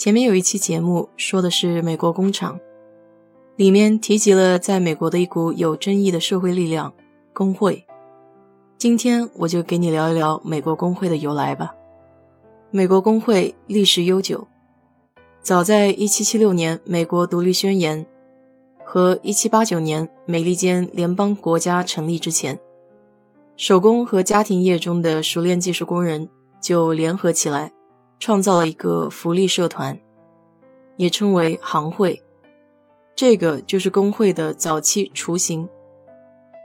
[0.00, 2.58] 前面有一期节目说的是美国工厂，
[3.56, 6.90] 里面提及了在美国的一股有争议的社会力量——
[7.34, 7.84] 工会。
[8.78, 11.74] 今天我就给你聊一聊美国工会的由来吧。
[12.70, 14.48] 美国工会历史悠久，
[15.42, 18.06] 早在1776年美国独立宣言
[18.82, 22.58] 和1789年美利坚联邦国家成立之前，
[23.54, 26.26] 手工和家庭业中的熟练技术工人
[26.58, 27.70] 就联合起来。
[28.20, 29.98] 创造了一个福利社团，
[30.96, 32.22] 也称为行会。
[33.16, 35.68] 这个就是工会的早期雏形。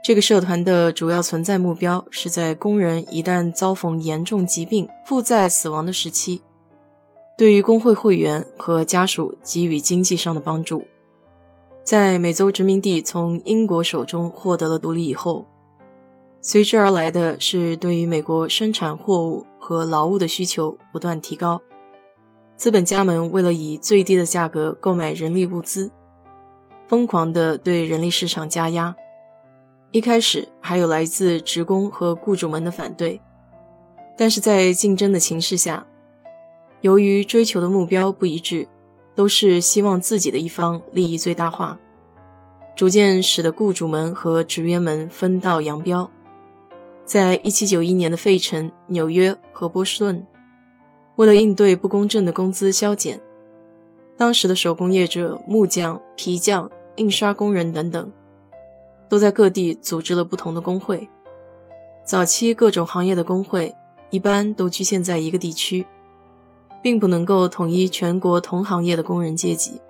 [0.04, 6.42] 这个社团的主要存在目标是在工人一旦遭逢严重疾病、负债死亡的时期，
[7.36, 10.84] 对于工会会员和家属给予经济上的帮助。
[11.82, 15.46] 在美洲殖民地从英国手中获得了独立以后，
[16.48, 19.44] 随之而来的是对于美国生产货物。
[19.58, 21.60] 和劳务的需求不断提高，
[22.56, 25.90] 资本家们为了以最低的价格购买人力物资，
[26.86, 28.94] 疯狂地对人力市场加压。
[29.90, 33.20] 一开始还有来自职工和雇主们的反对，
[34.16, 35.84] 但是在竞争的情势下，
[36.80, 38.68] 由于追求的目标不一致，
[39.16, 41.76] 都是希望自己的一方利益最大化，
[42.76, 46.08] 逐渐使得雇主们和职员们分道扬镳。
[47.06, 50.26] 在一七九一年的费城、纽约和波士顿，
[51.14, 53.20] 为了应对不公正的工资削减，
[54.16, 58.12] 当时的手工业者、木匠、皮匠、印刷工人等等，
[59.08, 61.08] 都在各地组织了不同的工会。
[62.04, 63.72] 早期各种行业的工会
[64.10, 65.86] 一般都局限在一个地区，
[66.82, 69.80] 并不能够统一全国同行业的工人阶级，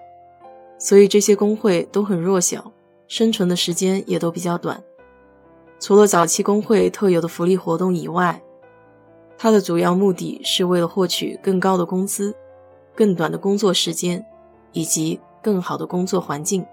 [0.78, 2.70] 所以这些工会都很弱小，
[3.08, 4.82] 生存的时间也都比较短。
[5.78, 8.42] 除了早期工会特有的福利活动以外，
[9.38, 12.34] 它的主要目的是为了获取更高的工资、
[12.94, 14.24] 更短的工作时间
[14.72, 16.64] 以及更好的工作环境，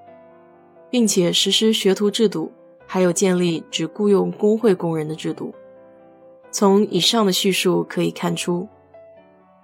[0.90, 2.52] 并且实施学徒制度，
[2.88, 5.54] 还有建立只雇佣工会工人的制度。
[6.50, 8.68] 从以上的叙述可以看出，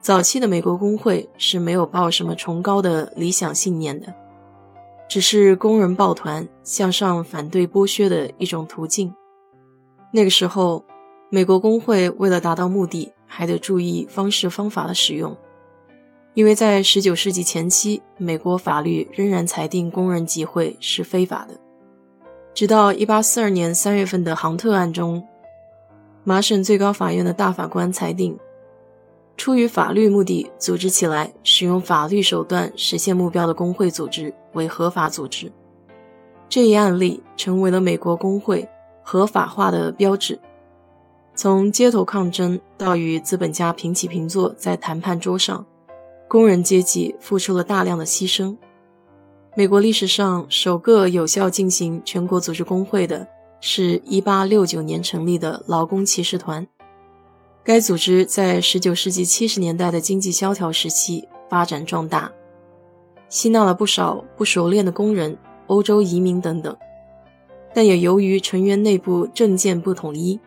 [0.02, 4.14] 早期的美国工会是没有抱什么崇高的理想信念的，
[5.08, 9.14] 只是工人抱团向上反对剥削的一种途径。
[10.12, 10.84] 那个时候，
[11.30, 15.38] 美国工会为了达到目的，还得注意方式方法的使用，
[16.34, 21.56] 因为在19世纪前期，美国法律仍然裁定工人集会是非法的。
[22.56, 25.24] 直到1842年3月份的杭特案中，
[26.24, 28.36] 麻省最高法院的大法官裁定，
[29.38, 35.52] 出于法律目的组织起来、使用法律手段实现目标的工会组织为合法组织。
[36.50, 38.68] 这一案例成为了美国工会。
[39.12, 40.40] 合法化的标志，
[41.34, 45.66] 从街头抗争到与资本家平起平坐在谈判桌上，
[46.28, 48.56] 工人阶级付出了大量的牺牲。
[49.56, 53.28] 美国历史上首个有效进行全国组织工会的
[53.60, 56.68] 是一八六九年成立的劳工骑士团，
[57.64, 62.32] 该组织在十九世纪七十年代的经济萧条时期发展壮大，
[63.28, 66.78] 吸纳了不少不熟练的工人、欧洲移民等等。
[67.74, 70.40] 但也由于成员内部政见不统一，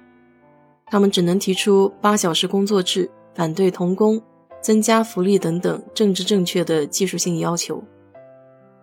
[0.87, 4.21] 他们只能提出八小时工作制、反对童工、
[4.61, 7.83] 增加福利等等政治正确的技术性要求，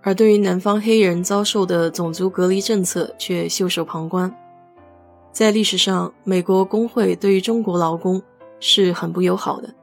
[0.01, 4.33] 而对于南方黑人遭受的种族隔离政策却袖手旁观。
[5.31, 8.21] 在历史上，美国工会对于中国劳工
[8.59, 9.73] 是很不友好的，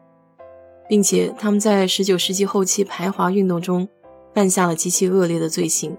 [0.89, 3.89] 并且他们在19世纪后期排华运动中
[4.35, 5.97] 犯下了极其恶劣的罪行。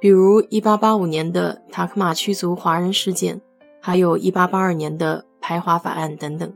[0.00, 3.40] 比如1885年的塔克马驱逐华人事件，
[3.80, 6.52] 还有一882年的排华法案等等。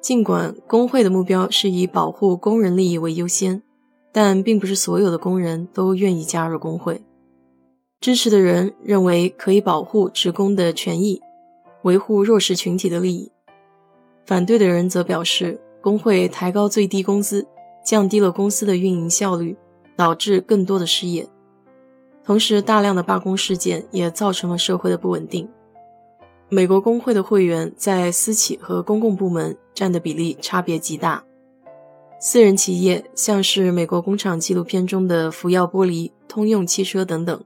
[0.00, 3.62] 尽管工会的目标是以保护工人利益为优先，
[4.12, 7.02] 但并不是所有的工人都愿意加入工会。
[8.00, 11.20] 支持的人认为可以保护职工的权益，
[11.82, 13.32] 维护弱势群体的利益；
[14.24, 17.44] 反对的人则表示，工会抬高最低工资，
[17.84, 19.56] 降低了公司的运营效率，
[19.96, 21.26] 导致更多的失业。
[22.26, 25.48] 同时，大量的罢工事件也造成了社会的不稳定。
[26.48, 31.22] 美国工会的会员在私企和公共部门占的比例差别极大。
[32.18, 37.40] 私人企业，像是美国工厂纪录片中的福耀玻璃、通用汽车等等，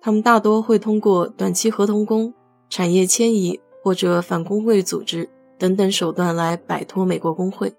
[0.00, 2.34] 他们大多会通过短期合同工、
[2.68, 5.28] 产业迁移或者反工会组织
[5.58, 7.72] 等等手段来摆脱美国工会。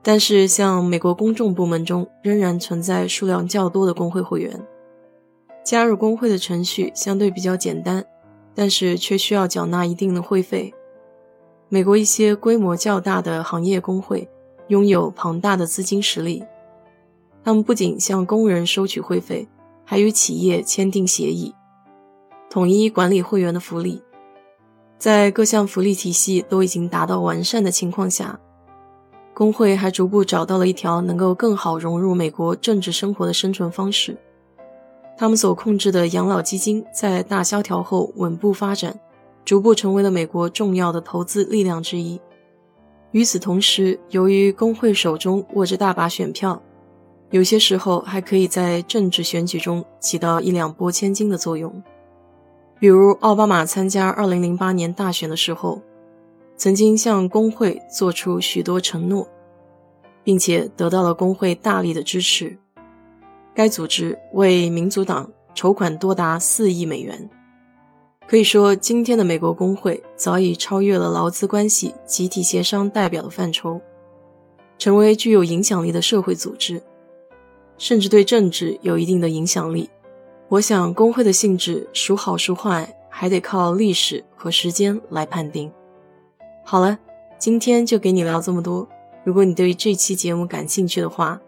[0.00, 4.64] 但是，像美国公众部门中仍然存在数量较多的工会会员，
[5.68, 8.02] 加入工会的程序相对比较简单，
[8.54, 10.72] 但是却需要缴纳一定的会费。
[11.68, 14.26] 美国一些规模较大的行业工会
[14.68, 16.42] 拥有庞大的资金实力，
[17.44, 19.46] 他们不仅向工人收取会费，
[19.84, 21.54] 还与企业签订协议，
[22.48, 24.02] 统一管理会员的福利。
[24.96, 28.40] 在各项福利体系都已经达到完善的情况下。
[29.34, 34.16] 工会还逐步找到了一条能够更好融入美国政治生活的生存方式。
[35.18, 38.98] 他们所控制的养老基金在大萧条后稳步发展，
[39.44, 42.20] 逐步成为了美国重要的投资力量之一。
[43.10, 46.62] 与此同时，由于工会手中握着大把选票，
[47.30, 51.82] 有些时候还可以在政治选举中起到一两拨千金的作用。
[52.78, 55.82] 比如，奥巴马参加2008年大选的时候。
[56.56, 59.28] 曾经向工会做出许多承诺，
[60.24, 62.58] 并且得到了工会大力的支持。
[63.58, 67.28] 该组织为民主党筹款多达四亿美元。
[68.28, 73.80] 可以说，今天的美国工会早已超越了劳资关系、集体协商代表的范畴，
[74.78, 76.80] 成为具有影响力的社会组织，
[77.78, 79.90] 甚至对政治有一定的影响力。
[80.48, 85.68] 我想，工会的性质孰好孰坏，还得靠历史和时间来判定。
[86.64, 86.96] 好了，
[87.40, 88.86] 今天就给你聊这么多。
[89.24, 91.40] 如果你对这期节目感兴趣的话，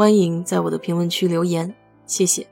[0.00, 1.74] 欢迎在我的评论区留言，
[2.06, 2.46] 谢谢。